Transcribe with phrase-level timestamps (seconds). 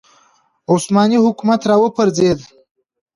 [0.71, 2.39] عثماني حکومت راوپرځېد